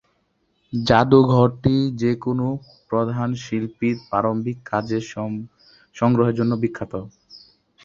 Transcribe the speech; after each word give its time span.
জাদুঘরটি 0.73 1.73
যে 2.01 2.11
কোন 2.23 2.39
প্রধান 2.91 3.29
শিল্পীর 3.43 3.95
প্রারম্ভিক 4.09 4.57
কাজের 4.65 5.03
সংগ্রহের 5.95 6.37
জন্য 6.39 6.51
প্রখ্যাত। 6.61 6.93